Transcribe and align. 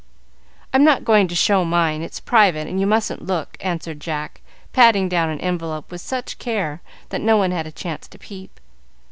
"I'm 0.73 0.83
not 0.83 1.05
going 1.05 1.27
to 1.27 1.35
show 1.35 1.63
mine. 1.63 2.01
It's 2.01 2.19
private 2.19 2.65
and 2.67 2.79
you 2.79 2.87
mustn't 2.87 3.21
look," 3.23 3.55
answered 3.61 3.99
Jack, 3.99 4.41
patting 4.73 5.07
down 5.07 5.29
an 5.29 5.39
envelope 5.41 5.91
with 5.91 6.01
such 6.01 6.39
care 6.39 6.81
that 7.09 7.21
no 7.21 7.37
one 7.37 7.51
had 7.51 7.67
a 7.67 7.71
chance 7.71 8.07
to 8.07 8.17
peep. 8.17 8.59